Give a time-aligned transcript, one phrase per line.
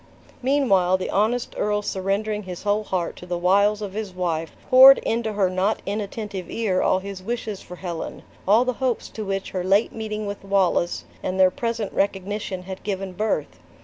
[0.41, 4.97] Meanwhile, the honest earl surrendering his whole heart to the wiles of his wife, poured
[4.97, 9.51] into her not inattentive ear all his wishes for Helen: all the hopes to which
[9.51, 13.59] her late meeting with Wallace, and their present recognition, had given birth.